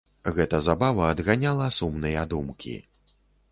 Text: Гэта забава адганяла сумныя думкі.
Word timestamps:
Гэта 0.37 0.59
забава 0.67 1.03
адганяла 1.09 1.69
сумныя 1.77 2.27
думкі. 2.35 2.77